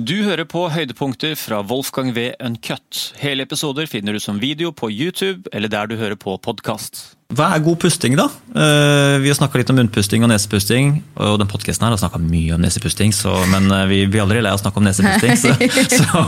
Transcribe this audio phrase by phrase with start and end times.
[0.00, 2.30] Du hører på høydepunkter fra Wolfgang V.
[2.40, 3.10] Uncut.
[3.20, 7.18] Hele episoder finner du som video på YouTube eller der du hører på podkast.
[7.36, 8.30] Hva er god pusting, da?
[8.54, 10.94] Eh, vi har snakka litt om munnpusting og nesepusting.
[11.20, 14.54] Og den podkasten har snakka mye om nesepusting, så, men eh, vi blir aldri lei
[14.54, 15.36] av å snakke om nesepusting.
[15.36, 15.52] Så,
[15.98, 16.24] så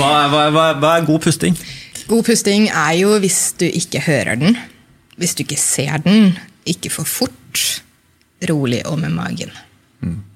[0.00, 1.54] hva, hva, hva, hva er god pusting?
[2.10, 4.58] God pusting er jo hvis du ikke hører den,
[5.20, 6.32] hvis du ikke ser den,
[6.66, 7.62] ikke for fort,
[8.50, 9.54] rolig og med magen.
[10.02, 10.26] Altså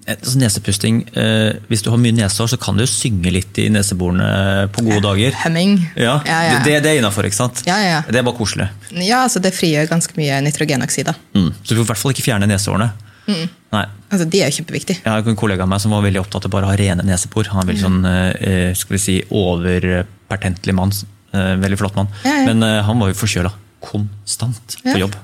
[0.40, 4.68] Nesepusting, eh, Hvis du har mye nesehår, så kan du jo synge litt i neseborene
[4.74, 5.36] på gode dager.
[5.44, 5.76] Hemming.
[5.96, 6.56] Ja, ja, ja.
[6.64, 7.62] Det, det er innafor, ikke sant?
[7.68, 8.00] Ja, ja.
[8.08, 8.70] Det er bare koselig.
[8.96, 11.12] ja altså det frigjør ganske mye nitrogenoksid.
[11.34, 11.52] Mm.
[11.62, 12.90] Så du får i hvert fall ikke fjerne nesehårene.
[13.30, 13.84] Nei.
[14.10, 15.02] Altså, de er jo kjempeviktige.
[15.04, 17.04] Jeg har en kollega av meg som var veldig opptatt av bare å ha rene
[17.06, 17.50] nesebor.
[17.52, 20.94] Han er veldig sånn, eh, skal vi si, overpertentlig mann.
[21.32, 22.10] Eh, veldig flott mann.
[22.24, 23.52] Men eh, han var jo forkjøla
[23.84, 25.14] konstant på jobb.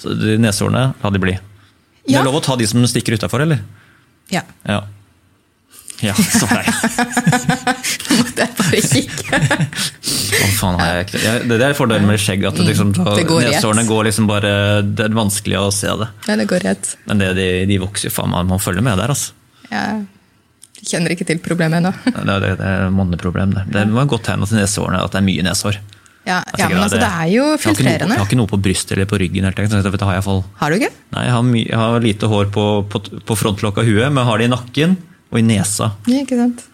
[0.00, 1.34] Så de nesehårene, la de bli.
[2.06, 3.64] Det er lov å ta de som stikker utafor, eller?
[4.34, 4.42] Ja.
[4.66, 4.82] Ja.
[6.04, 6.64] Ja, så nei.
[8.36, 9.38] Det jeg bare kikke.
[10.36, 13.24] Hva faen har jeg ikke Det er fordelen med skjegg, at det liksom, Det
[13.88, 14.50] går liksom bare
[14.84, 16.10] Det er vanskelig å se det.
[16.28, 16.92] Ja, det går rett.
[17.08, 18.44] Men det, de, de vokser jo faen meg.
[18.50, 19.32] Man følger med der, altså.
[19.70, 19.86] Ja.
[20.86, 21.94] kjenner ikke til problemet ennå.
[22.04, 23.64] Det det, det er manneproblem, det.
[23.72, 25.80] Det var et godt tegn til nesårene at det er mye nesehår.
[26.26, 28.14] Ja, ja, men altså, det er jo Jeg har noe, filtrerende.
[28.16, 29.44] jeg har ikke noe på brystet eller på ryggen.
[29.46, 30.40] Helt, så det har jeg fall.
[30.58, 30.90] Har du ikke?
[31.14, 34.22] Nei, jeg har, my, jeg har lite hår på, på, på frontlokket av huet, men
[34.24, 34.96] jeg har det i nakken
[35.30, 35.92] og i nesa.
[36.10, 36.64] Ja, ikke sant?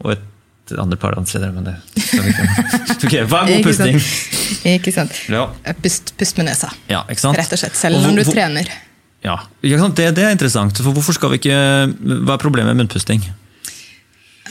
[0.00, 2.48] Og et andre par steder, men det skal vi ikke.
[3.04, 4.00] Ok, Hva er god pusting?
[4.72, 5.20] Ikke sant?
[5.28, 5.44] Ja.
[5.84, 6.72] Pust, pust med nesa.
[6.88, 7.36] ja, ikke sant?
[7.36, 7.76] Rett og slett.
[7.76, 8.72] Selv Og når du hvor- trener.
[9.24, 9.92] Ja, ikke?
[10.00, 10.80] Det, det er interessant.
[10.80, 11.54] For hvorfor skal vi ikke
[12.24, 13.22] Hva er problemet med munnpusting?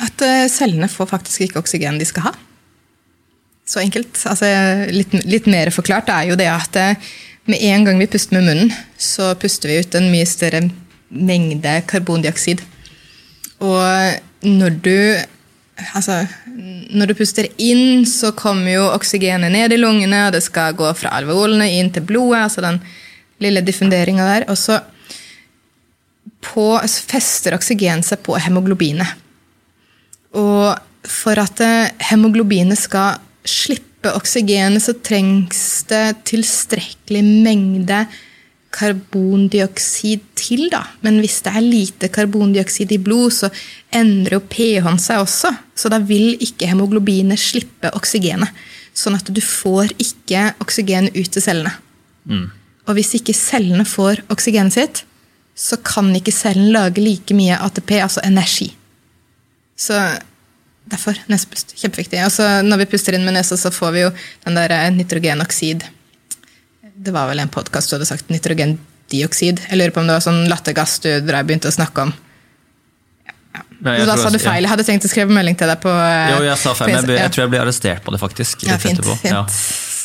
[0.02, 2.31] At eh, cellene får faktisk ikke oksygen de skal ha.
[3.66, 4.17] Så enkelt.
[4.28, 4.50] Altså,
[4.92, 7.11] litt, litt mer forklart er jo det at eh,
[7.47, 10.66] med en gang vi puster med munnen, så puster vi ut en mye større
[11.14, 12.64] mengde karbondioksid.
[13.64, 14.97] Og når du
[15.97, 16.19] Altså,
[16.94, 20.86] når du puster inn, så kommer jo oksygenet ned i lungene, og det skal gå
[20.94, 22.78] fra alveolene inn til blodet, altså den
[23.41, 24.45] lille diffunderinga der.
[24.53, 24.78] Og så
[26.45, 29.18] på, fester oksygen seg på hemoglobinet.
[30.38, 30.78] Og
[31.09, 33.18] for at eh, hemoglobinet skal
[33.48, 38.04] slippe oksygenet, så trengs det tilstrekkelig mengde
[38.74, 40.68] karbondioksid til.
[40.72, 40.84] da.
[41.06, 43.52] Men hvis det er lite karbondioksid i blod, så
[43.94, 45.54] endrer jo pH-en seg også.
[45.76, 48.50] Så da vil ikke hemoglobinet slippe oksygenet.
[48.94, 51.74] Sånn at du får ikke oksygen ut til cellene.
[52.88, 55.04] Og hvis ikke cellene får oksygenet sitt,
[55.56, 58.72] så kan ikke cellen lage like mye ATP, altså energi.
[59.78, 59.98] Så
[60.91, 61.75] derfor nesepust.
[61.79, 62.21] Kjempeviktig.
[62.25, 64.11] Og så når vi puster inn med nesa, så får vi jo
[64.45, 65.85] den der eh, nitrogenoksid.
[66.94, 69.63] Det var vel en podkast du hadde sagt nitrogendioksid.
[69.69, 72.13] Jeg lurer på om det var sånn lattergass du begynte å snakke om.
[73.83, 74.63] Nei, da sa du feil.
[74.63, 77.03] Jeg hadde tenkt å skrive melding til deg på eh, Jo, jeg sa feil, men
[77.03, 78.63] jeg, jeg tror jeg ble arrestert på det, faktisk.
[78.69, 79.03] Ja, fint.
[79.03, 79.27] fint.
[79.27, 79.44] Ja.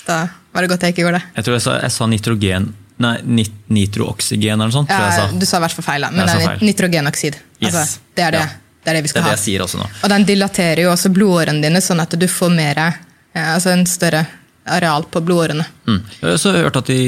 [0.08, 0.18] Da
[0.54, 1.30] var det godt jeg ikke gjorde det.
[1.36, 4.90] Jeg tror jeg sa, jeg sa nitrogen Nei, nit, nitrooksygen eller noe sånt.
[4.90, 6.08] Ja, du sa i hvert fall feil, da.
[6.10, 7.36] Men det er nitrogenoksid.
[7.60, 7.68] Yes.
[7.68, 8.48] Altså, det, er det, Ja.
[8.88, 9.36] Det er det vi Det skal er det ha.
[9.36, 9.88] jeg sier også nå.
[10.02, 13.84] Og den dilaterer jo også blodårene dine, sånn at du får mer, eh, altså en
[13.88, 14.24] større
[14.68, 15.66] areal på blodårene.
[15.88, 16.00] Mm.
[16.20, 17.02] Jeg har også hørt at de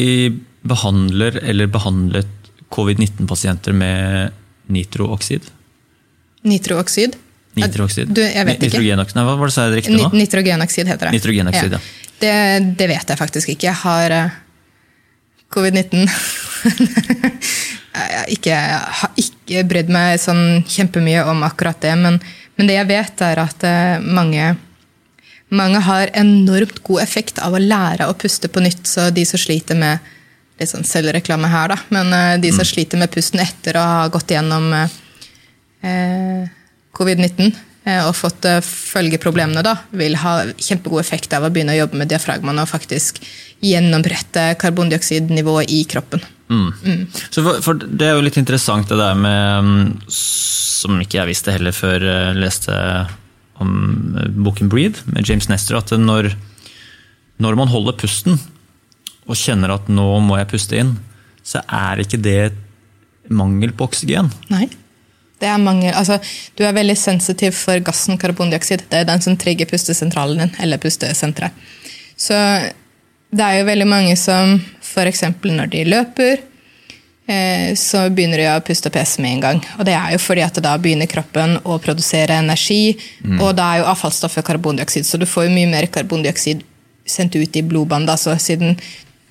[0.71, 2.29] behandler eller behandlet
[2.71, 4.37] covid-19-pasienter med
[4.71, 5.49] nitrooksid.
[6.47, 7.17] Nitrooksid.
[7.59, 8.13] Nitrooksid.
[8.15, 8.61] Du, jeg vet.
[8.63, 9.17] Nitrogenoksid.
[9.19, 10.11] Nei, hva var det sa jeg riktig nå?
[10.15, 11.17] Nitrogenoksid heter det.
[11.17, 11.81] Nitrogenoksid, ja.
[12.21, 12.35] Det,
[12.79, 13.67] det vet jeg faktisk ikke.
[13.73, 14.39] Jeg har eh,
[15.57, 16.07] covid-19.
[18.33, 22.19] ikke, jeg har ikke brydd meg sånn kjempemye om akkurat det, men,
[22.59, 24.55] men det jeg vet, er at eh, mange,
[25.49, 28.85] mange har enormt god effekt av å lære å puste på nytt.
[28.89, 30.05] Så de som sliter med
[30.61, 34.07] litt sånn selvreklame her, da, men eh, de som sliter med pusten etter å ha
[34.13, 34.97] gått gjennom eh,
[35.89, 36.49] eh,
[36.97, 37.47] covid-19
[37.85, 42.03] eh, og fått eh, følgeproblemene, da, vil ha kjempegod effekt av å begynne å jobbe
[42.03, 43.23] med diafragmaene og faktisk
[43.65, 46.23] gjennombrette karbondioksidnivået i kroppen.
[46.51, 47.07] Mm.
[47.31, 51.31] Så for, for Det er jo litt interessant det der med mm, Som ikke jeg
[51.31, 52.75] visste heller før jeg leste
[53.61, 56.31] om eh, boken 'Breathe' med James Nestor, at når,
[57.39, 58.39] når man holder pusten
[59.29, 60.95] og kjenner at 'nå må jeg puste inn',
[61.45, 62.55] så er ikke det
[63.29, 64.33] mangel på oksygen.
[64.49, 64.67] Nei.
[65.41, 66.19] Det er mangel, altså,
[66.57, 68.85] du er veldig sensitiv for gassen karbondioksid.
[68.91, 71.57] Det er den som trigger pustesentralen din, eller pustesenteret.
[72.21, 72.37] Så
[73.31, 74.59] det er jo veldig mange som
[74.91, 75.25] f.eks.
[75.47, 76.41] når de løper,
[77.31, 79.63] eh, så begynner de å puste og pese med en gang.
[79.79, 82.97] Og det er jo fordi at da begynner kroppen å produsere energi,
[83.39, 86.67] og da er jo avfallsstoffet karbondioksid, så du får jo mye mer karbondioksid
[87.07, 88.21] sendt ut i blodbåndet.
[88.21, 88.77] så siden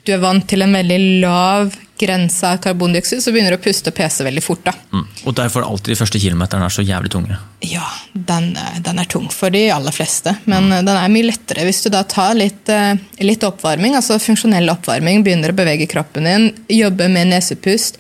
[0.10, 3.92] du er vant til en veldig lav grense av karbondioksid, så begynner du å puste
[3.92, 4.62] og pese veldig fort.
[4.64, 4.74] da.
[4.94, 5.06] Mm.
[5.28, 7.38] Og derfor alltid de første kilometerne er så jævlig tunge.
[7.68, 10.78] Ja, den, eh, den er tung for de aller fleste, men mm.
[10.88, 15.26] den er mye lettere hvis du da tar litt, eh, litt oppvarming, altså funksjonell oppvarming,
[15.28, 18.00] begynner å bevege kroppen din, jobbe med nesepust.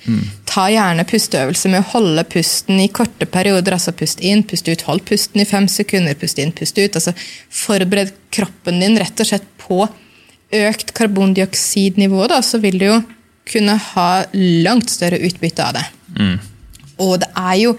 [0.49, 4.87] Ta gjerne pusteøvelser med å holde pusten i korte perioder, altså pust inn, pust ut,
[4.87, 6.95] hold pusten i fem sekunder, pust inn, pust ut.
[6.95, 7.13] altså
[7.49, 9.83] Forbered kroppen din rett og slett på
[10.55, 12.99] økt karbondioksidnivå, da, så vil du jo
[13.49, 14.09] kunne ha
[14.65, 15.85] langt større utbytte av det.
[16.99, 17.73] Og det er jo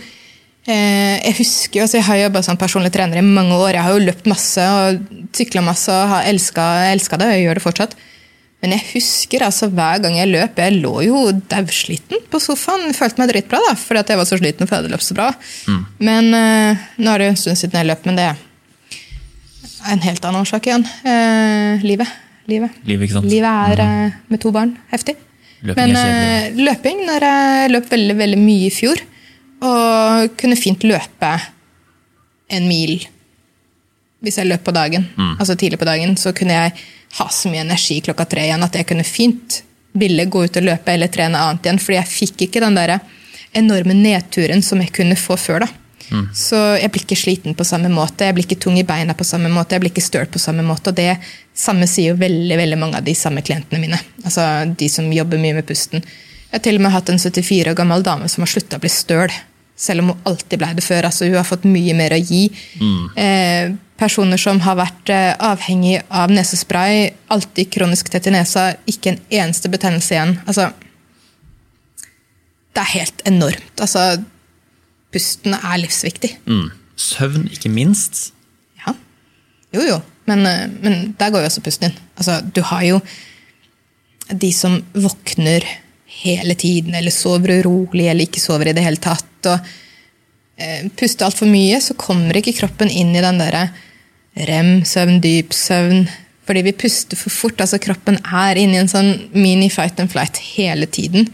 [0.66, 3.74] eh, Jeg husker jo, altså jeg har jobba som personlig trener i mange år.
[3.76, 5.02] Jeg har jo løpt masse og
[5.36, 7.98] sykla masse og har elska det, og jeg gjør det fortsatt.
[8.60, 12.92] Men jeg husker altså hver gang jeg løp Jeg lå jo daudsliten på sofaen.
[12.96, 15.30] Følte meg dritbra, da, fordi at jeg var så sliten og løpt så bra.
[15.98, 18.46] Men eh, nå er det jo en stund siden jeg løp, men det er
[19.88, 20.84] en helt annen årsak igjen.
[21.08, 22.10] Eh, livet.
[22.48, 23.10] Livet.
[23.12, 23.26] Sant?
[23.26, 25.16] Livet er eh, med to barn heftig.
[25.62, 29.02] Løping Men eh, løping, når jeg løp veldig, veldig mye i fjor,
[29.60, 31.34] og kunne fint løpe
[32.50, 32.96] en mil
[34.20, 35.36] hvis jeg løp på dagen, Mm.
[35.40, 36.72] altså tidlig på dagen, så kunne jeg
[37.16, 39.62] ha så mye energi klokka tre igjen at jeg kunne fint
[39.96, 43.00] ville gå ut og løpe eller trene annet igjen, fordi jeg fikk ikke den der
[43.56, 45.60] enorme nedturen som jeg kunne få før.
[45.64, 45.68] da.
[46.10, 46.26] Mm.
[46.34, 49.24] Så jeg blir ikke sliten på samme måte, jeg blir ikke tung i beina på
[49.24, 50.90] samme måte, jeg blir ikke støl på samme måte.
[50.92, 51.16] Og det
[51.60, 54.00] samme sier jo veldig veldig mange av de samme klientene mine.
[54.24, 54.46] Altså
[54.78, 56.02] de som jobber mye med pusten.
[56.50, 58.82] Jeg har til og med hatt en 74 år gammel dame som har slutta å
[58.82, 59.32] bli støl.
[59.80, 61.06] Selv om hun alltid ble det før.
[61.08, 62.42] altså Hun har fått mye mer å gi.
[63.16, 63.70] Eh,
[64.00, 69.20] personer som har vært eh, avhengig av nesespray, alltid kronisk tett i nesa, ikke en
[69.42, 70.34] eneste betennelse igjen.
[70.46, 70.70] Altså,
[72.74, 73.72] det er helt enormt.
[73.80, 74.04] Altså,
[75.14, 76.34] pusten er livsviktig.
[76.50, 76.70] Mm.
[77.00, 78.30] Søvn, ikke minst.
[78.82, 78.94] Ja.
[79.76, 80.00] Jo, jo.
[80.30, 82.00] Men, eh, men der går jo også pusten din.
[82.16, 83.00] Altså, du har jo
[84.30, 85.66] de som våkner
[86.20, 89.50] hele tiden, eller sover urolig, eller ikke sover i det hele tatt.
[89.50, 89.70] og
[90.60, 93.68] eh, Puster altfor mye, så kommer ikke kroppen inn i den derre
[94.50, 96.04] rem-søvn, dyp søvn.
[96.46, 97.60] Fordi vi puster for fort.
[97.62, 101.28] altså Kroppen er inne i en sånn mini fight and flight hele tiden.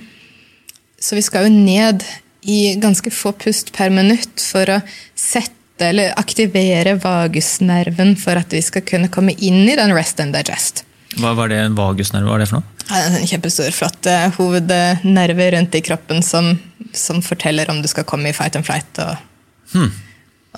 [1.01, 2.05] Så vi skal jo ned
[2.47, 4.81] i ganske få pust per minutt for å
[5.19, 10.37] sette eller aktivere vagusnerven for at vi skal kunne komme inn i den rest and
[10.37, 10.85] digest.
[11.17, 12.29] Hva var det en vagusnerve?
[12.29, 12.73] Hva er det for noe?
[12.87, 16.53] Ja, det er En kjempestor, flott hovednerve rundt i kroppen som,
[16.95, 19.01] som forteller om du skal komme i fight and flight.
[19.03, 19.89] Og,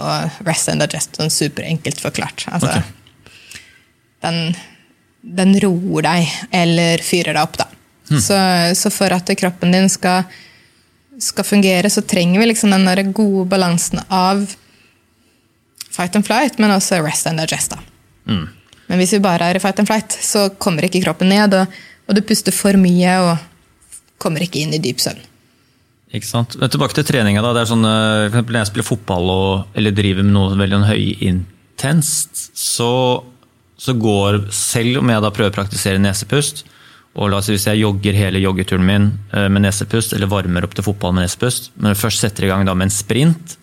[0.03, 2.45] og rest and digest, sånn superenkelt forklart.
[2.53, 3.33] Altså, okay.
[4.27, 4.43] den,
[5.23, 7.71] den roer deg, eller fyrer deg opp, da.
[8.09, 8.37] Så,
[8.75, 10.25] så for at kroppen din skal,
[11.21, 14.47] skal fungere, så trenger vi liksom den gode balansen av
[15.99, 17.75] fight and flight, men også rest and digest.
[17.75, 17.83] da.
[18.89, 21.81] Men hvis vi bare er i fight and flight, så kommer ikke kroppen ned, og,
[22.09, 23.35] og du puster for mye og
[24.23, 25.21] kommer ikke inn i dyp søvn.
[26.17, 26.57] Ikke sant?
[26.57, 27.43] Men tilbake til treninga.
[27.45, 27.53] da.
[27.53, 30.81] Det er sånn, eh, for Når jeg spiller fotball og, eller driver med noe veldig
[30.89, 32.93] høyintenst, så,
[33.77, 36.65] så går Selv om jeg da prøver å praktisere nesepust,
[37.19, 40.65] og la oss si hvis jeg jogger hele joggeturen min eh, med nesepust, eller varmer
[40.65, 43.58] opp til fotball med nesepust, men først setter i gang da med en sprint,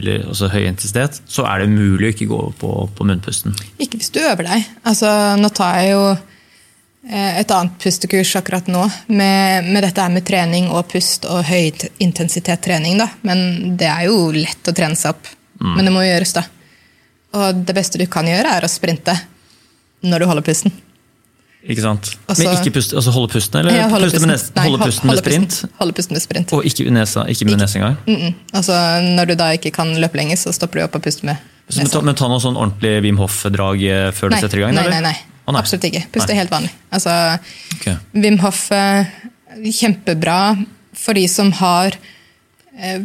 [0.00, 3.56] eller også høy intensitet, så er det umulig å ikke gå på, på munnpusten.
[3.82, 4.68] Ikke hvis du øver deg.
[4.88, 10.14] Altså, nå tar jeg jo eh, et annet pustekurs akkurat nå med, med dette her
[10.14, 12.96] med trening og pust og høyintensitet trening.
[13.02, 13.10] Da.
[13.28, 15.30] Men det er jo lett å trene seg opp.
[15.62, 16.42] Men det må gjøres, da.
[17.38, 19.14] Og det beste du kan gjøre, er å sprinte
[20.02, 20.74] når du holder pusten.
[21.62, 22.10] Ikke sant?
[22.26, 24.90] Altså- men ikke puste, altså holde pusten, eller Ja, puste med, nes, Nei, holde hold-
[24.90, 25.64] pusten med sprint?
[25.78, 26.52] Holde pusten med sprint.
[26.52, 27.96] Og ikke, nesa, ikke med nese engang?
[28.06, 28.34] Mm -mm.
[28.52, 31.36] Altså, når du da ikke kan løpe lenger, så stopper du opp og puster med
[31.70, 34.60] Så, men, ta, men ta noe sånn ordentlig Wim Hof-drag før før du setter i
[34.60, 34.74] gang?
[34.74, 35.16] nei, nei, nei.
[35.46, 35.60] Oh, nei.
[35.60, 36.04] Absolutt ikke.
[36.12, 36.70] Puste helt vanlig.
[36.92, 37.38] Altså,
[37.74, 37.96] okay.
[38.14, 39.04] Wim Hof eh,
[39.64, 40.64] kjempebra
[40.94, 41.96] for de som har
[42.78, 43.00] eh,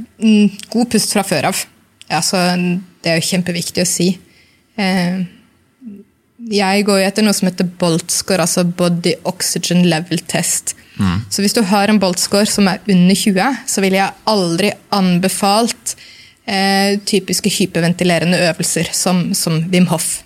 [0.70, 1.66] god pust fra før av.
[2.10, 2.38] Altså,
[3.04, 4.18] det er jo kjempeviktig å si.
[4.78, 5.26] Eh,
[6.38, 10.76] jeg går etter noe som heter Bolt-score, altså Body Oxygen Level Test.
[11.30, 15.94] Så hvis du har en Bolt-score som er under 20, så ville jeg aldri anbefalt
[16.46, 20.24] eh, typiske hyperventilerende øvelser som, som Wim Hof.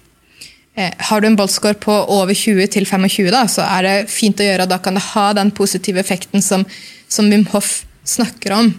[0.80, 4.40] Eh, har du en boltscore på over 20 til 25, da, så er det fint
[4.40, 4.70] å gjøre.
[4.72, 6.64] Da kan det ha den positive effekten som,
[7.12, 8.72] som Wim Hof snakker om.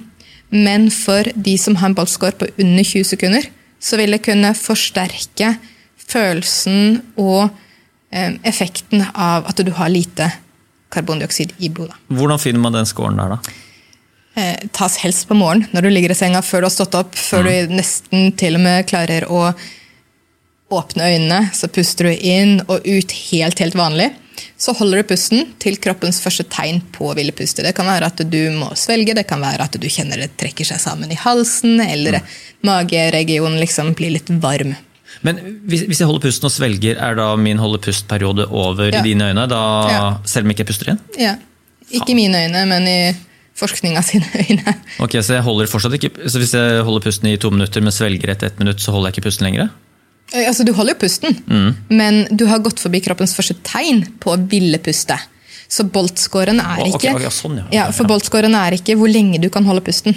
[0.52, 3.48] Men for de som har en boltscore på under 20 sekunder,
[3.82, 5.56] så vil det kunne forsterke
[6.12, 7.50] følelsen og
[8.12, 10.30] eh, effekten av at du har lite
[10.92, 11.96] karbondioksid i blodet.
[12.12, 13.58] Hvordan finner man den scoren der, da?
[14.36, 17.16] Eh, tas helst på morgenen når du ligger i senga før du har stått opp,
[17.18, 19.46] før du nesten til og med klarer å
[20.72, 24.06] åpne øynene, så puster du inn og ut helt, helt vanlig.
[24.56, 27.60] Så holder du pusten til kroppens første tegn på å ville puste.
[27.64, 30.64] Det kan være at du må svelge, det kan være at du kjenner det trekker
[30.64, 32.30] seg sammen i halsen, eller Mm.
[32.64, 34.72] mageregionen liksom blir litt varm.
[35.22, 35.38] Men
[35.68, 39.00] hvis, hvis jeg holder pusten og svelger, er da min holde pust-periode over Ja.
[39.00, 39.48] i dine øyne?
[39.48, 39.60] Da,
[39.90, 40.16] Ja.
[40.24, 40.98] Selv om jeg ikke puster inn?
[41.18, 41.36] Ja.
[41.92, 43.14] Ikke i mine øyne, men i
[43.58, 44.74] forskninga sine øyne.
[45.00, 47.92] Ok, Så jeg holder fortsatt ikke, så hvis jeg holder pusten i to minutter, men
[47.92, 49.68] svelger etter ett minutt, så holder jeg ikke pusten lenger?
[50.34, 51.74] Altså, Du holder jo pusten, Mm.
[51.90, 55.18] men du har gått forbi kroppens første tegn på å ville puste.
[55.68, 57.64] Så boltscoren er ikke okay, ikke sånn, ja.
[57.72, 60.14] ja, for boltscoren er ikke hvor lenge du kan holde pusten.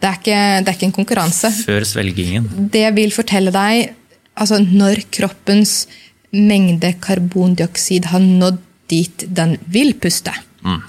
[0.00, 1.48] Det, er ikke, det er ikke en konkurranse.
[1.66, 2.48] Før svelgingen.
[2.70, 3.94] Det vil fortelle deg
[4.40, 5.84] altså, når kroppens
[6.32, 10.32] mengde karbondioksid har nådd dit den vil puste.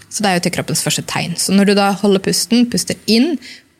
[0.10, 1.36] Så det er jo til kroppens første tegn.
[1.39, 3.38] Så når du da holder pusten, puster inn,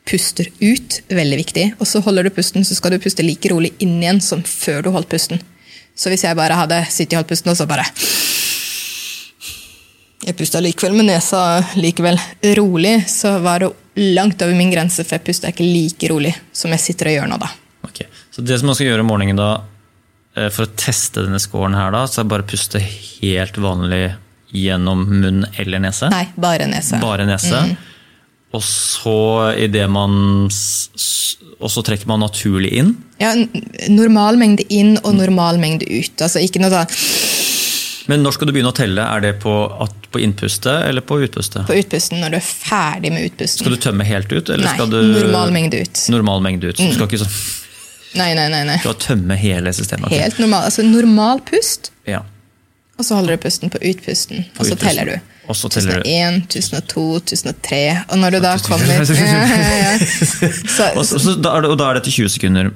[0.08, 3.74] puster ut, veldig viktig, og så holder du pusten, så skal du puste like rolig
[3.84, 5.42] inn igjen som før du holdt pusten.
[5.98, 7.88] Så hvis jeg bare hadde sittet og holdt pusten, og så bare
[10.22, 12.20] Jeg pusta likevel med nesa likevel
[12.60, 13.72] rolig, så var det
[14.14, 17.32] langt over min grense, for jeg pusta ikke like rolig som jeg sitter og gjør
[17.32, 17.50] nå, da.
[18.32, 19.52] Så det som man skal gjøre om morgenen da,
[20.38, 23.60] eh, for å teste denne scoren her, da, så er det bare å puste helt
[23.60, 24.06] vanlig
[24.56, 26.10] gjennom munn eller nese?
[26.12, 27.00] Nei, bare nese.
[27.04, 27.64] Bare nese.
[28.52, 30.50] Og så idet man
[31.62, 32.96] Og så trekker man naturlig inn.
[33.22, 33.32] Ja,
[33.88, 36.16] normal mengde inn og normal mengde ut.
[36.20, 39.06] Altså ikke noe sånn Men når skal du begynne å telle?
[39.06, 39.54] Er det på,
[40.12, 41.64] på innpustet eller på utpustet?
[41.70, 43.62] på utpusten når du er ferdig med utpusten.
[43.64, 44.50] Skal du tømme helt ut?
[44.50, 46.02] Eller Nei, skal du, normal mengde ut.
[46.12, 46.82] Normal mengde ut.
[46.82, 47.38] Så Du skal ikke sånn,
[48.18, 48.64] Nei, nei, nei.
[48.68, 48.78] nei.
[48.84, 50.12] du har tømme hele systemet?
[50.12, 50.66] Helt normal.
[50.68, 52.20] Altså normal pust, Ja.
[52.98, 54.46] og så holder du pusten på utpusten.
[54.60, 54.88] Og så utpusten.
[54.88, 55.20] teller du.
[55.50, 57.80] Og så teller 1001, 1002, 1003.
[58.10, 59.94] Og når du da kommer ja, ja.
[60.00, 62.70] Så, Og, så, så, da det, og da er det til 20 sekunder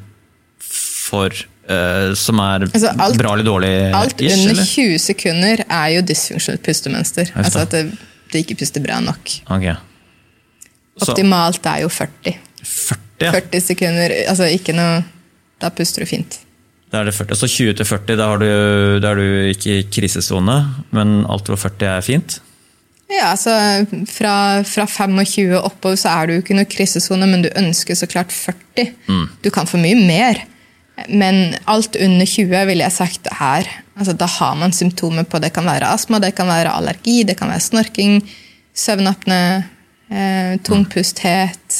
[1.06, 1.30] for
[1.70, 3.74] uh, Som er Altså, alt- bra eller dårlig?
[3.96, 4.66] alt ish, under eller?
[4.66, 7.32] 20 sekunder er jo dysfunksjonelt pustemønster.
[7.36, 7.84] Altså at det,
[8.34, 9.36] det ikke puster bra nok.
[9.60, 9.76] Okay.
[11.06, 12.36] Optimalt er jo 40.
[12.64, 13.32] 40, ja.
[13.36, 15.04] 40 sekunder, altså ikke noe
[15.62, 16.40] Da puster du fint.
[16.92, 17.36] Da er det 40.
[17.40, 18.48] Så 20 til 40, da, har du,
[19.04, 20.58] da er du ikke i krisesone,
[20.96, 22.40] men alt over 40 er fint?
[23.12, 23.54] Ja, altså
[24.10, 28.08] fra, fra 25 og oppover så er du ikke noe krisesone, men du ønsker så
[28.10, 28.94] klart 40.
[29.46, 30.42] Du kan få mye mer.
[31.12, 33.68] Men alt under 20 ville jeg sagt her.
[33.98, 37.36] altså Da har man symptomer på det kan være astma, det kan være allergi, det
[37.38, 38.22] kan være snorking,
[38.76, 39.42] søvnapne,
[40.10, 41.80] eh, tungpusthet,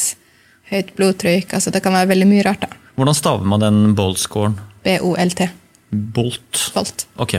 [0.70, 1.54] høyt blodtrykk.
[1.54, 2.60] altså Det kan være veldig mye rart.
[2.60, 2.85] da.
[2.96, 4.56] Hvordan staver man den bolt-scoren?
[4.86, 5.42] BOLT.
[5.92, 7.06] Bolt.
[7.22, 7.36] Ok.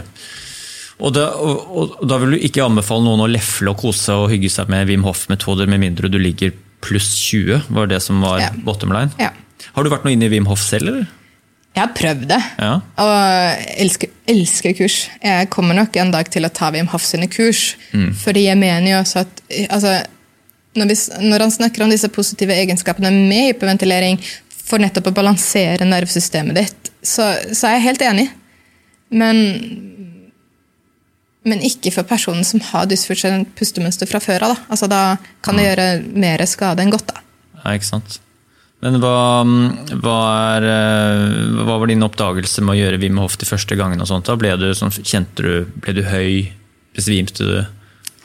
[0.97, 1.67] Og da, og,
[2.01, 4.87] og da vil du ikke anbefale noen å lefle og kose og hygge seg med
[4.89, 8.49] Wim Hof-metoder, med mindre du ligger pluss 20, var det som var Ja.
[8.65, 9.11] bottom line?
[9.21, 9.31] Ja.
[9.75, 11.07] Har du vært noe inne i Wim Hof selv, eller?
[11.77, 12.39] Jeg har prøvd det.
[12.57, 12.71] Ja.
[13.03, 14.95] Og elsker, elsker kurs.
[15.21, 17.75] Jeg kommer nok en dag til å ta Wim Hof sine kurs.
[18.23, 19.91] Fordi jeg mener jo også at altså,
[20.77, 20.97] når, vi,
[21.29, 24.17] når han snakker om disse positive egenskapene med hyperventilering
[24.67, 28.27] for nettopp å balansere nervesystemet ditt, så, så er jeg helt enig.
[29.15, 29.41] Men,
[31.47, 34.55] men ikke for personen som har dysfunksjonelt pustemønster fra før av.
[34.55, 34.71] Da.
[34.75, 35.01] Altså, da
[35.45, 37.13] kan det gjøre mer skade enn godt.
[37.13, 37.23] da.
[37.63, 38.19] Ja, ikke sant.
[38.83, 39.41] Men hva,
[40.03, 40.17] hva,
[40.53, 44.03] er, eh, hva var din oppdagelse med å gjøre Wim Hof de første gangene?
[44.05, 44.27] og sånt?
[44.29, 44.35] Da?
[44.37, 46.51] Ble du, sånn, kjente du, ble du høy?
[46.97, 47.55] Besvimte du?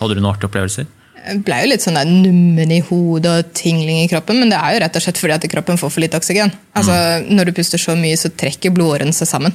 [0.00, 0.90] Hadde du noen artige opplevelser?
[1.22, 4.58] Jeg ble jo litt sånn der nummen i hodet og tingling i kroppen, men det
[4.58, 6.50] er jo rett og slett fordi at kroppen får for lite oksygen.
[6.78, 6.94] Altså,
[7.30, 9.54] Når du puster så mye, så trekker blodårene seg sammen.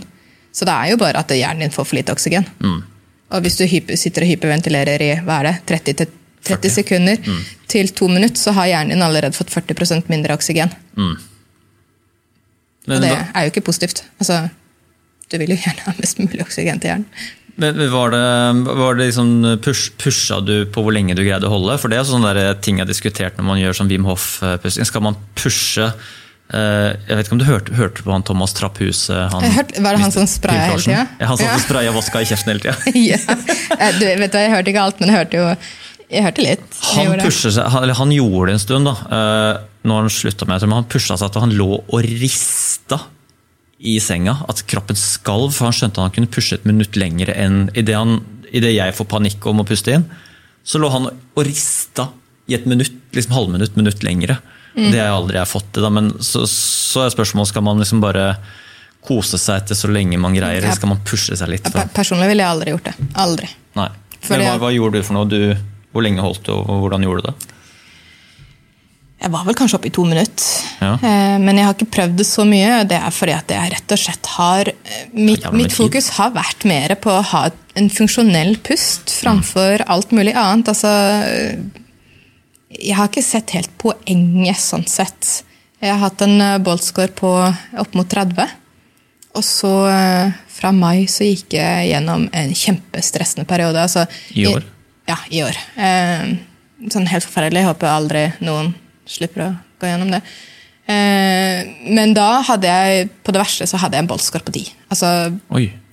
[0.56, 2.48] Så det er jo bare at hjernen din får for lite oksygen.
[3.28, 3.66] Og hvis du
[4.00, 6.14] sitter og hyperventilerer i hva er det, 30, til
[6.48, 7.18] 30 sekunder
[7.68, 10.72] til to minutter, så har hjernen din allerede fått 40% mindre oksygen.
[10.96, 11.18] Mm.
[12.88, 14.06] Og det er jo ikke positivt.
[14.22, 14.46] Altså,
[15.28, 17.10] du vil jo gjerne ha mest mulig oksygen til hjernen.
[17.58, 18.22] Men var det,
[18.78, 19.32] var det liksom
[19.66, 21.78] push, Pusha du på hvor lenge du greide å holde?
[21.82, 24.86] For det er sånne der ting jeg har diskutert når man gjør sånn Wim Hof-pusting.
[24.86, 29.32] Skal man pushe eh, Jeg vet ikke om du hørte, hørte på han Thomas Trapphuset?
[29.34, 31.04] Han, hørte- var det han som spraya hele tida?
[31.20, 31.58] Ja, han som Ja.
[31.66, 32.78] spraya voska i kjeften hele tida.
[33.12, 33.20] ja.
[33.80, 35.50] Eh, Du, vet du, jeg hørte ikke alt, men jeg hørte jo
[36.08, 36.62] jeg hørte litt.
[36.96, 38.94] Jeg Han, seg, han, eller han gjorde det en stund, da.
[39.84, 43.02] når Nå han slutta med det, men han pusha seg til han lå og rista
[43.78, 44.38] i senga.
[44.50, 47.98] At kroppen skalv, for han skjønte han kunne pushe et minutt lenger enn idet
[48.64, 50.06] det jeg får panikk om å puste inn.
[50.68, 52.10] Så lå han og rista
[52.48, 54.40] i et minutt, liksom halvminutt, minutt lengre.
[54.78, 54.92] Mm.
[54.92, 55.88] Det har jeg aldri fått til.
[55.94, 58.30] Men så, så er spørsmålet skal man liksom bare
[59.08, 61.68] kose seg etter så lenge man greier, eller skal man pushe seg litt?
[61.72, 61.92] For?
[61.96, 62.96] Personlig ville jeg aldri gjort det.
[63.24, 63.52] Aldri.
[63.80, 63.90] Nei.
[64.18, 65.30] Fordi Men hva, hva gjorde du for noe?
[65.32, 65.40] Du,
[65.94, 67.57] hvor lenge holdt du, og hvordan gjorde du det?
[69.18, 70.46] Jeg var vel kanskje oppe i to minutter.
[70.78, 70.92] Ja.
[70.94, 72.84] Eh, men jeg har ikke prøvd det så mye.
[72.90, 76.68] Det er fordi at jeg rett og slett har eh, Mitt, mitt fokus har vært
[76.70, 77.48] mer på å ha
[77.78, 80.70] en funksjonell pust framfor alt mulig annet.
[80.70, 80.94] Altså
[82.78, 85.42] Jeg har ikke sett helt poenget sånn sett.
[85.82, 88.46] Jeg har hatt en eh, boltscore på opp mot 30.
[89.38, 89.70] Og så
[90.50, 93.84] fra mai så gikk jeg gjennom en kjempestressende periode.
[93.84, 94.64] Altså, I år?
[95.06, 95.60] ja, i år.
[96.90, 97.62] Sånn helt forferdelig.
[97.62, 98.72] Jeg håper aldri noen
[99.10, 99.50] slipper å
[99.82, 100.22] gå gjennom det.
[100.88, 104.12] Eh, men da hadde jeg på det verste så hadde jeg en
[104.56, 104.74] 10.
[104.94, 105.14] Altså,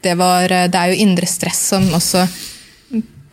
[0.04, 2.26] det, var, det er jo indre stress som også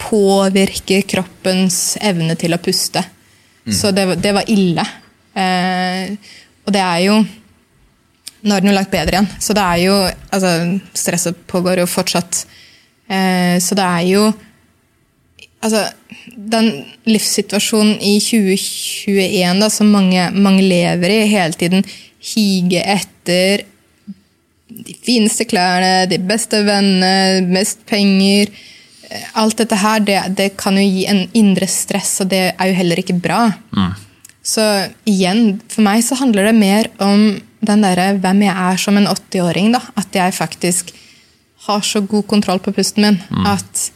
[0.02, 3.04] påvirker kroppens evne til å puste.
[3.70, 4.86] Så det, det var ille.
[5.38, 6.18] Eh,
[6.66, 7.22] og det er jo
[8.42, 9.96] Nå er den jo langt bedre igjen, så det er jo
[10.34, 10.52] altså,
[10.98, 12.40] Stresset pågår jo fortsatt.
[13.06, 14.24] Eh, så det er jo
[15.62, 15.86] Altså,
[16.36, 16.72] den
[17.06, 21.86] livssituasjonen i 2021 da, som mange, mange lever i, hele tiden
[22.22, 23.65] hige etter
[24.72, 30.77] de fineste klærne, de beste vennene, mest penger eh, Alt dette her, det, det kan
[30.80, 33.41] jo gi en indre stress, og det er jo heller ikke bra.
[34.41, 34.63] Så
[35.06, 37.25] igjen, for meg så handler det mer om
[37.62, 39.74] den derre hvem jeg er som en 80-åring.
[39.75, 40.94] da, At jeg faktisk
[41.68, 43.91] har så god kontroll på pusten min at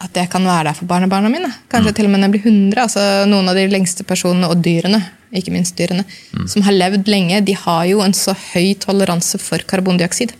[0.00, 1.50] at jeg kan være der for barnebarna mine.
[1.72, 2.82] Kanskje til og med når jeg blir 100.
[2.86, 5.02] altså Noen av de lengste personene, og dyrene,
[5.36, 6.06] ikke minst dyrene,
[6.48, 10.32] som har levd lenge, de har jo en så høy toleranse for karbondioksid.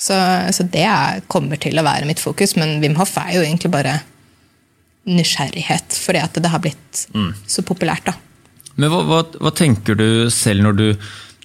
[0.00, 0.16] Så,
[0.56, 3.70] så det er, kommer til å være mitt fokus, men Wim Hof er jo egentlig
[3.74, 3.98] bare
[5.10, 7.04] nysgjerrighet, fordi at det har blitt
[7.44, 8.08] så populært.
[8.08, 8.16] da.
[8.80, 10.86] Men hva, hva, hva tenker du selv når du,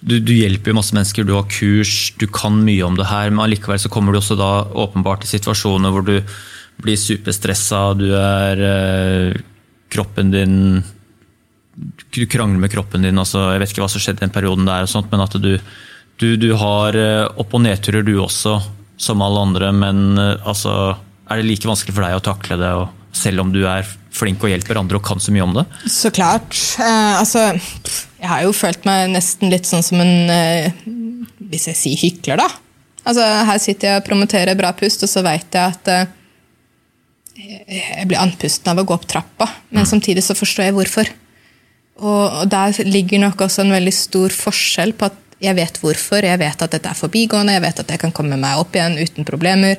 [0.00, 3.28] du Du hjelper jo masse mennesker, du har kurs, du kan mye om det her,
[3.30, 6.20] men allikevel så kommer du også da åpenbart i situasjoner hvor du
[6.82, 9.40] blir superstressa, du er eh,
[9.92, 10.56] Kroppen din
[12.10, 14.68] Du krangler med kroppen din, altså jeg vet ikke hva som skjedde i den perioden
[14.68, 15.52] der, sånt, men at du,
[16.20, 18.56] du, du har eh, opp- og nedturer du også,
[18.96, 22.72] som alle andre, men eh, altså er det like vanskelig for deg å takle det,
[23.16, 25.64] selv om du er flink og hjelper andre og kan så mye om det?
[25.92, 26.56] Så klart.
[26.80, 27.48] Eh, altså,
[28.20, 30.70] jeg har jo følt meg nesten litt sånn som en eh,
[31.50, 32.48] Hvis jeg sier hykler, da.
[33.06, 36.08] Altså, her sitter jeg og promoterer bra pust, og så veit jeg at eh,
[37.36, 41.10] jeg blir andpusten av å gå opp trappa, men samtidig så forstår jeg hvorfor.
[42.00, 46.24] Og, og der ligger nok også en veldig stor forskjell på at jeg vet hvorfor,
[46.24, 48.96] jeg vet at dette er forbigående, jeg vet at jeg kan komme meg opp igjen
[48.96, 49.76] uten problemer.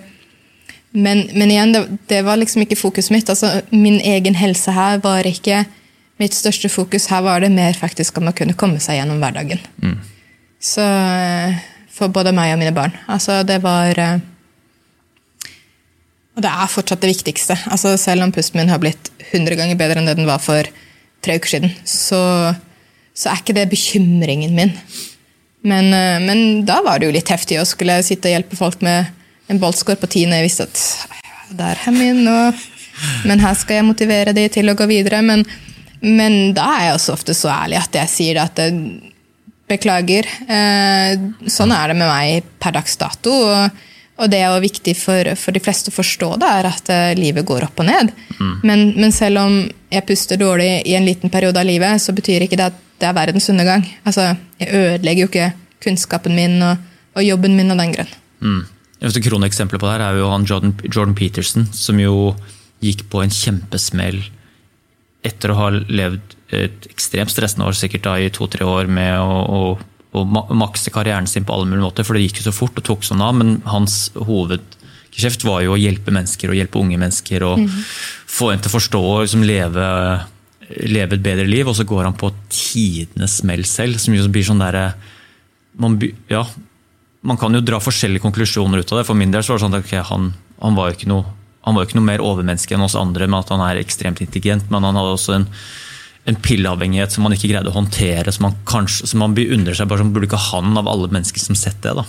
[0.94, 3.30] Men, men igjen, det, det var liksom ikke fokuset mitt.
[3.30, 5.64] Altså, min egen helse her var ikke
[6.22, 7.10] mitt største fokus.
[7.12, 9.62] Her var det mer faktisk om å kunne komme seg gjennom hverdagen.
[10.62, 11.58] Så eh,
[11.98, 12.94] For både meg og mine barn.
[13.10, 14.20] Altså, det var eh,
[16.38, 17.58] Og det er fortsatt det viktigste.
[17.74, 20.70] Altså, selv om pusten min har blitt 100 ganger bedre enn det den var for
[21.26, 22.22] tre uker siden, så,
[23.18, 24.76] så er ikke det bekymringen min.
[25.68, 28.86] Men, eh, men da var det jo litt heftig å skulle sitte og hjelpe folk
[28.86, 29.10] med
[29.50, 30.84] en boltscore på 10 når jeg visste at
[31.58, 32.66] der er min, og,
[33.26, 35.24] men her skal jeg motivere de til å gå videre.
[35.26, 35.46] Men,
[36.04, 39.14] men da er jeg også ofte så ærlig at jeg sier det at det,
[39.68, 40.28] beklager.
[40.48, 41.18] Eh,
[41.52, 43.34] sånn er det med meg per dags dato.
[43.36, 43.82] Og,
[44.18, 47.18] og det er jo viktig for, for de fleste å forstå det, er at eh,
[47.20, 48.12] livet går opp og ned.
[48.66, 49.60] Men, men selv om
[49.94, 53.10] jeg puster dårlig i en liten periode av livet, så betyr ikke det at det
[53.10, 53.86] er verdens undergang.
[54.10, 55.52] Altså, jeg ødelegger jo ikke
[55.86, 56.82] kunnskapen min og,
[57.14, 58.16] og jobben min av den grunn.
[58.42, 58.64] Mm.
[59.06, 62.34] Et kroneksempel på det her er jo han Jordan, Jordan Peterson, som jo
[62.82, 64.24] gikk på en kjempesmell
[65.26, 69.38] etter å ha levd et ekstremt stressende år, sikkert da i to-tre år, med å,
[69.44, 69.62] å,
[70.26, 72.88] ma- makse karrieren sin på alle mulige måter, for det gikk jo så fort og
[72.88, 77.46] tok sånn av, men hans hovedgeskjeft var jo å hjelpe mennesker, og hjelpe unge mennesker,
[77.46, 77.62] og
[78.38, 79.86] få en til å forstå og liksom leve,
[80.90, 84.48] leve et bedre liv, og så går han på tidenes smell selv, som jo blir
[84.48, 84.90] sånn derre
[85.78, 86.46] man, ja,
[87.22, 89.08] man kan jo dra forskjellige konklusjoner ut av det.
[89.10, 91.36] For min del så var det sånn at okay, han, han, var jo ikke noe,
[91.66, 94.22] han var jo ikke noe mer overmenneske enn oss andre med at han er ekstremt
[94.24, 95.48] intelligent, men han hadde også en,
[96.28, 99.88] en pilleavhengighet som man ikke greide å håndtere, som man, kanskje, som man beundrer seg
[99.90, 101.94] bare som burde ikke han av alle mennesker som sett det.
[101.96, 102.04] da.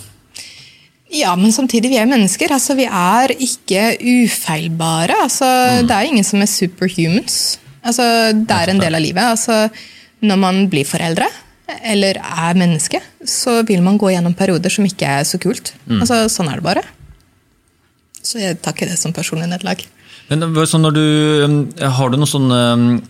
[1.15, 2.51] Ja, men samtidig, vi er mennesker.
[2.53, 5.15] altså Vi er ikke ufeilbare.
[5.23, 5.47] altså
[5.87, 7.59] Det er ingen som er superhumans.
[7.81, 8.03] altså
[8.33, 9.23] Det er en del av livet.
[9.23, 9.69] altså
[10.21, 11.25] Når man blir foreldre,
[11.83, 15.73] eller er menneske, så vil man gå gjennom perioder som ikke er så kult.
[15.89, 16.83] altså Sånn er det bare.
[18.21, 19.81] Så jeg tar ikke det som personlig nederlag.
[20.29, 21.05] Men når du,
[21.45, 23.01] um, Har du noen sånne um,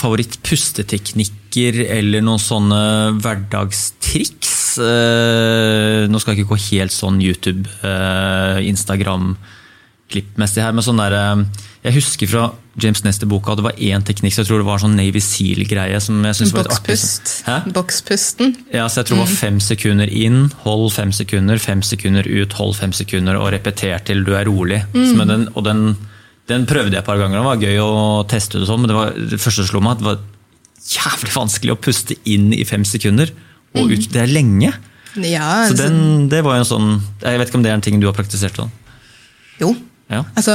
[0.00, 2.80] favorittpusteteknikker eller noen sånne
[3.20, 4.56] hverdagstriks?
[4.80, 9.34] Eh, Nå skal jeg ikke gå helt sånn YouTube, eh, Instagram
[10.10, 11.44] klippmessig her, men sånn der, eh,
[11.86, 12.44] jeg husker fra
[12.80, 16.00] James Nester-boka at det var én teknikk, så jeg tror det var sånn Navy Seal-greie.
[16.00, 16.98] som jeg synes var litt artig.
[17.46, 17.72] Hæ?
[17.72, 18.56] Bokspusten.
[18.72, 22.52] Ja, så jeg tror det var fem sekunder inn, hold fem sekunder, fem sekunder ut,
[22.52, 24.84] hold fem sekunder, og repeter til du er rolig.
[24.94, 25.26] Mm.
[25.26, 25.96] den, og den,
[26.50, 27.90] den prøvde jeg et par ganger, det var gøy å
[28.30, 30.20] teste det sånn, men det, var, det første som slo meg, at det var
[30.90, 33.30] jævlig vanskelig å puste inn i fem sekunder.
[33.78, 34.72] Og ut, det er lenge.
[35.20, 36.90] Ja, Så altså, den, det var jo en sånn
[37.24, 38.68] Jeg vet ikke om det er en ting du har praktisert sånn?
[39.58, 39.72] jo.
[40.10, 40.20] Ja.
[40.38, 40.54] Altså,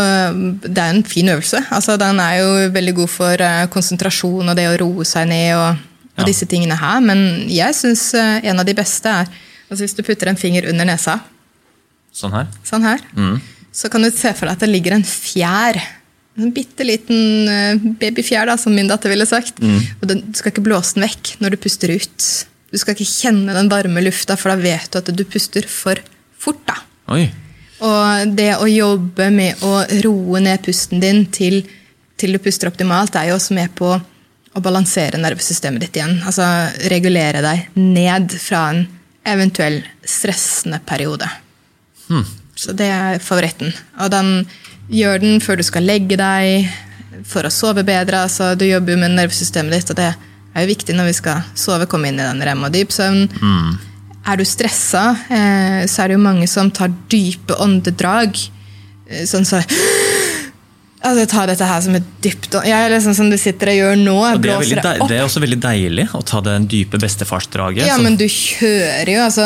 [0.67, 1.61] det er en fin øvelse.
[1.71, 5.53] Altså, den er jo veldig god for eh, konsentrasjon og det å roe seg ned
[5.55, 5.77] og,
[6.17, 6.25] og Ja.
[6.27, 6.99] disse tingene her.
[7.03, 9.29] Men jeg syns en av de beste er
[9.69, 11.21] altså, hvis du putter en finger under nesa,
[12.15, 12.47] Sånn her?
[12.67, 13.39] sånn her, Mm.
[13.75, 15.79] Så kan du se for deg at det ligger en fjær.
[16.39, 19.59] En bitte liten eh, babyfjær, da, som min datter ville sagt.
[19.59, 19.79] Mm.
[19.99, 22.27] Og den, du skal ikke blåse den vekk når du puster ut.
[22.71, 25.99] Du skal ikke kjenne den varme lufta, for da vet du at du puster for
[26.39, 26.61] fort.
[26.67, 26.77] da.
[27.15, 27.27] Oi.
[27.85, 31.61] Og det å jobbe med å roe ned pusten din til,
[32.19, 33.91] til du puster optimalt, er jo også med på
[34.55, 36.15] å balansere nervesystemet ditt igjen.
[36.23, 36.47] Altså
[36.91, 38.85] regulere deg ned fra en
[39.27, 41.27] eventuell stressende periode.
[42.55, 43.73] Så det er favoritten.
[43.99, 44.29] Og den
[44.91, 46.69] gjør den før du skal legge deg,
[47.25, 48.23] for å sove bedre.
[48.27, 50.09] Altså, du jobber jo med nervesystemet ditt, og det
[50.55, 53.25] er jo viktig når vi skal sove, komme inn i den rem og dyp søvn.
[54.25, 58.37] Er du stressa, eh, så er det jo mange som tar dype åndedrag.
[59.09, 59.59] Eh, Sånn så
[61.05, 64.15] Altså, ta dette her som et dypt ja, sånn som du sitter og gjør nå.
[64.25, 65.09] Og det, er veldig, opp.
[65.11, 67.85] det er også veldig deilig å ta det dype bestefarsdraget.
[67.85, 69.45] Ja, så- men du kjører jo altså,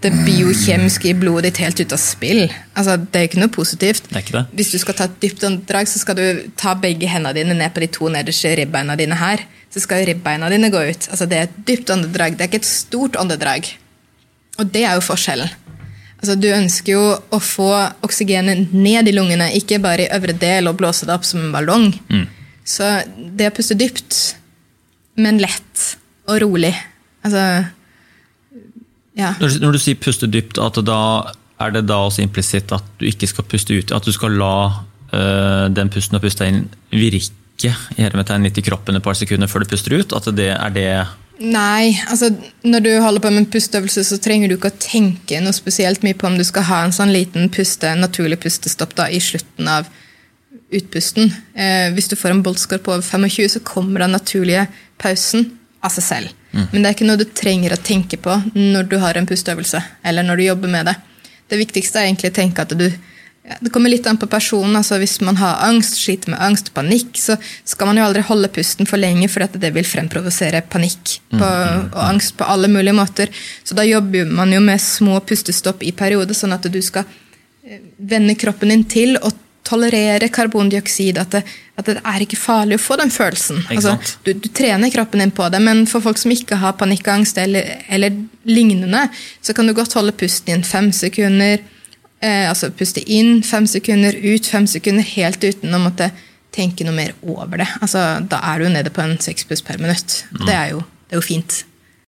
[0.00, 2.46] det biokjemiske i blodet ditt helt ut av spill.
[2.74, 4.08] Altså, det er ikke noe positivt.
[4.08, 4.44] Det er ikke det.
[4.56, 6.24] Hvis du skal ta et dypt åndedrag, så skal du
[6.56, 9.44] ta begge hendene dine ned på de to nederste ribbeina dine her.
[9.74, 11.08] Så skal ribbeina dine gå ut.
[11.12, 13.68] Altså, det er et dypt åndedrag, det er ikke et stort åndedrag.
[14.58, 15.50] Og det er jo forskjellen.
[16.26, 17.68] Altså, du ønsker jo å få
[18.02, 21.52] oksygenet ned i lungene, ikke bare i øvre del og blåse det opp som en
[21.54, 21.92] ballong.
[22.66, 22.82] Så
[23.38, 24.34] det å puste dypt,
[25.22, 25.84] men lett
[26.26, 26.72] og rolig
[27.24, 27.42] Altså
[29.16, 29.30] Ja.
[29.40, 33.06] Når, du- når du sier puste dypt, da er det da også implisitt at du
[33.08, 34.82] ikke skal puste ut, at du skal la
[35.14, 37.30] øh, den pusten har pusta inn, virke
[37.96, 40.12] i hermetegn litt i kroppen et par sekunder før du puster ut?
[40.12, 41.06] At det er det
[41.36, 42.30] Nei, altså
[42.64, 46.04] når du holder på med en pusteøvelse, så trenger du ikke å tenke noe spesielt
[46.06, 49.68] mye på om du skal ha en sånn liten puste, naturlig pustestopp da, i slutten
[49.68, 49.90] av
[50.72, 51.28] utpusten.
[51.54, 54.64] Eh, hvis du får en boltscore på over 25, så kommer den naturlige
[55.02, 55.50] pausen
[55.84, 56.34] av seg selv.
[56.56, 59.82] Men det er ikke noe du trenger å tenke på når du har en pusteøvelse,
[60.08, 60.94] eller når du jobber med det.
[61.52, 62.86] Det viktigste er egentlig å tenke at du
[63.48, 64.76] ja, Det kommer litt an på personen.
[64.76, 68.50] altså Hvis man har angst, sliter med angst panikk, så skal man jo aldri holde
[68.52, 71.46] pusten for lenge, for det vil fremprovosere panikk på,
[71.94, 73.30] og angst på alle mulige måter.
[73.64, 77.06] Så da jobber man jo med små pustestopp i perioder, sånn at du skal
[77.66, 81.18] eh, vende kroppen din til og tolerere karbondioksid.
[81.18, 81.42] At det,
[81.76, 83.62] at det er ikke farlig å få den følelsen.
[83.70, 87.38] Altså, du, du trener kroppen din på det, men for folk som ikke har panikkangst
[87.42, 88.14] eller, eller
[88.48, 89.06] lignende,
[89.42, 91.62] så kan du godt holde pusten i en fem sekunder.
[92.26, 96.10] Eh, altså puste inn fem sekunder, ut fem sekunder, helt uten å måtte
[96.56, 97.68] tenke noe mer over det.
[97.84, 100.22] Altså, da er du nede på en seks pluss per minutt.
[100.32, 101.60] Det, er jo, det er jo fint.